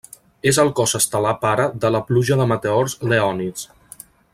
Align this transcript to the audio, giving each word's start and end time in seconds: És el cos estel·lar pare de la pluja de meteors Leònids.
És 0.51 0.57
el 0.63 0.71
cos 0.79 0.95
estel·lar 0.99 1.33
pare 1.43 1.69
de 1.85 1.93
la 1.97 2.03
pluja 2.09 2.41
de 2.43 2.51
meteors 2.53 2.99
Leònids. 3.13 3.73